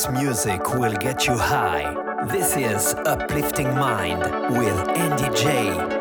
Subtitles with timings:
[0.00, 1.94] This music will get you high.
[2.24, 4.22] This is Uplifting Mind
[4.56, 5.99] with Andy J.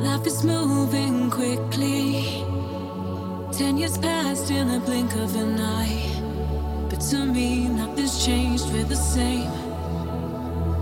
[0.00, 2.42] Life is moving quickly.
[3.52, 6.86] Ten years passed in a blink of an eye.
[6.88, 9.50] But to me, nothing's changed, we're the same.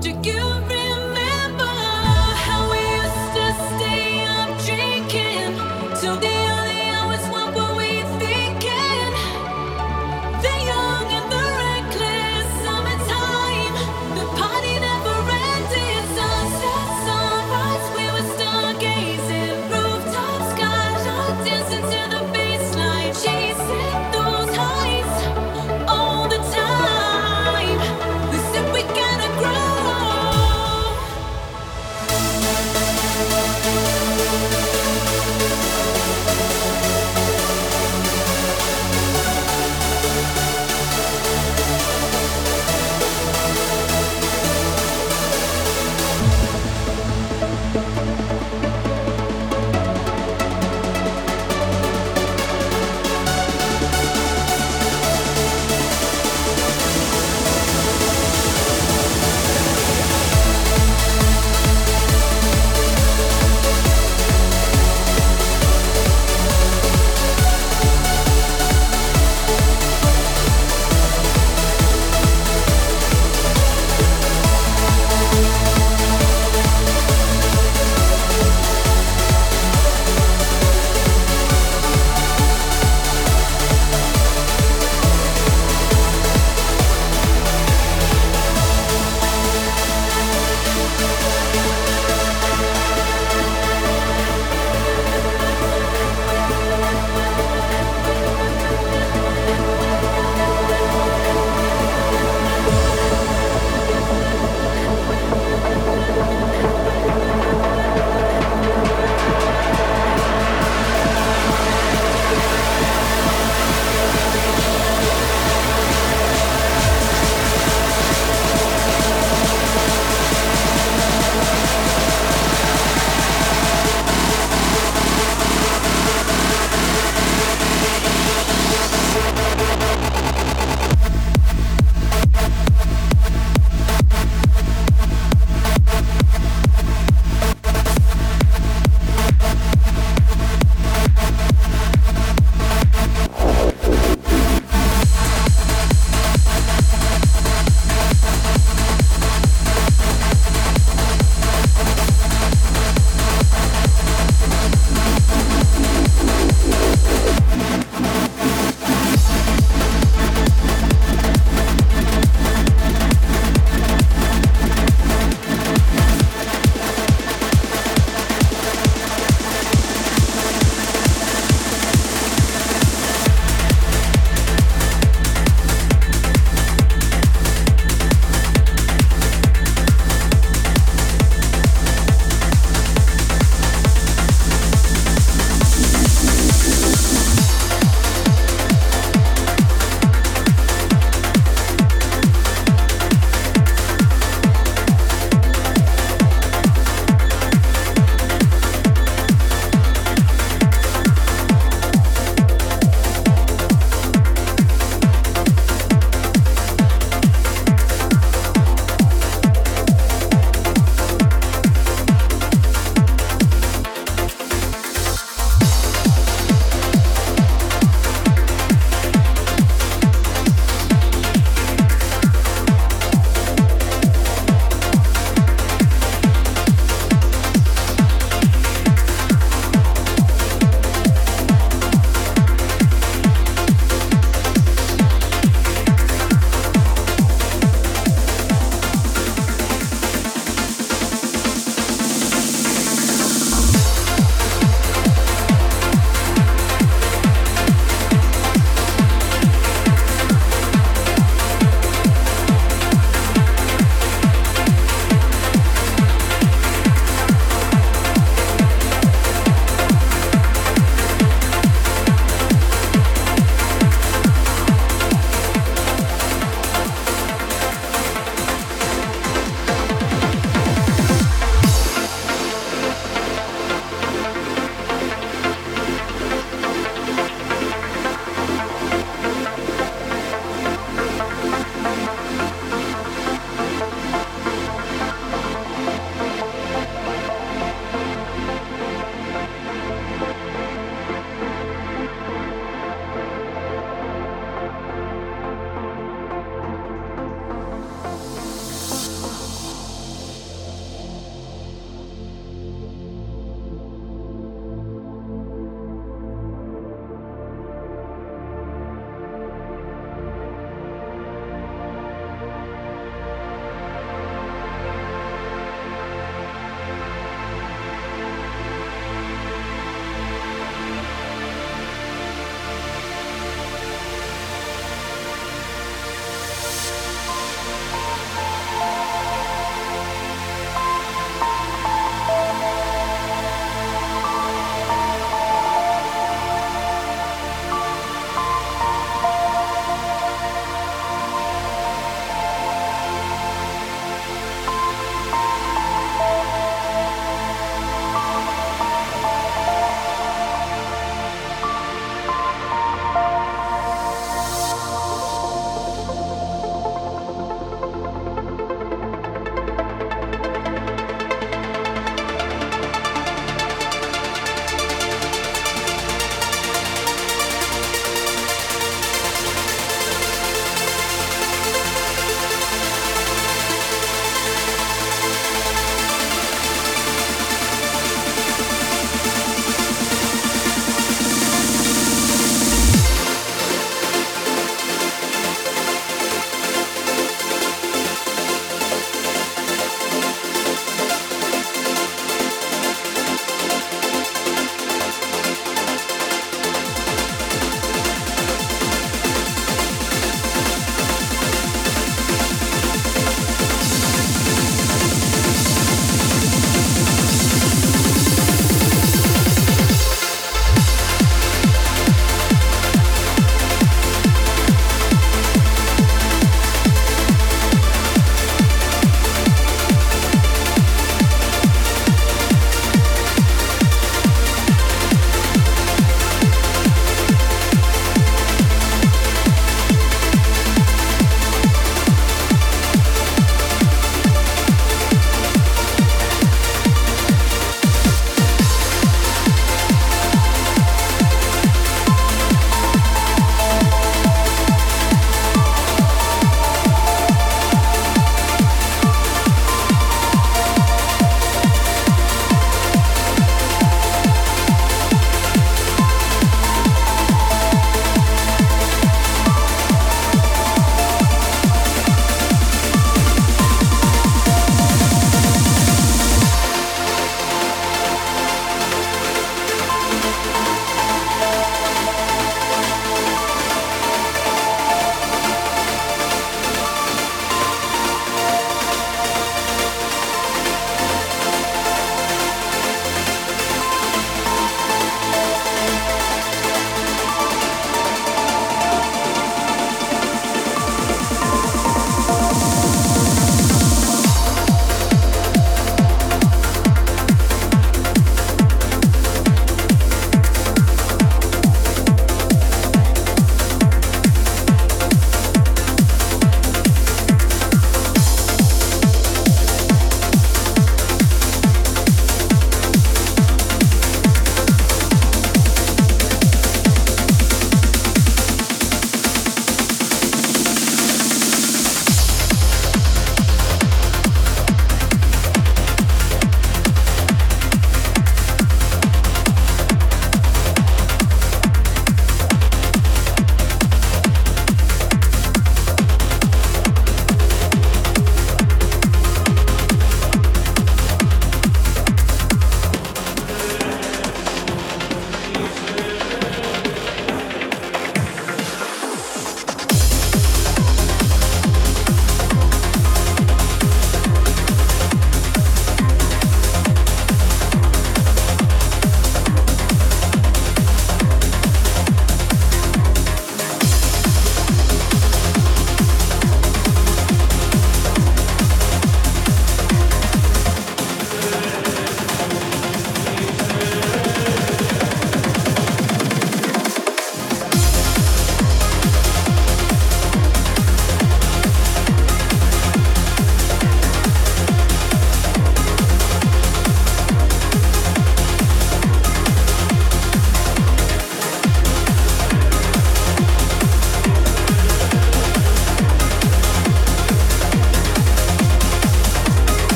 [0.00, 0.73] Do you?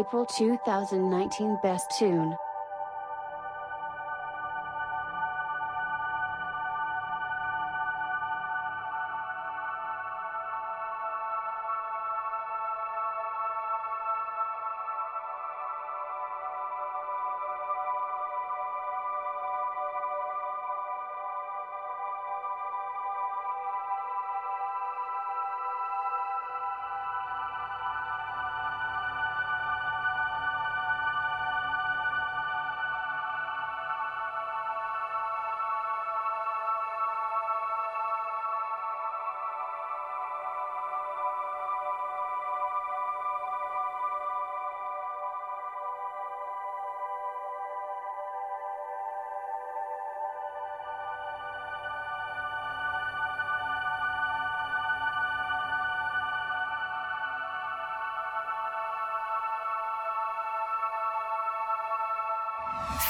[0.00, 2.34] April 2019 Best Tune.